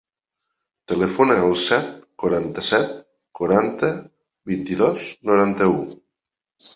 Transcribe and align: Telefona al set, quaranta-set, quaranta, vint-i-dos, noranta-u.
Telefona 0.91 1.35
al 1.41 1.51
set, 1.63 1.91
quaranta-set, 2.23 2.95
quaranta, 3.41 3.91
vint-i-dos, 4.53 5.05
noranta-u. 5.31 5.77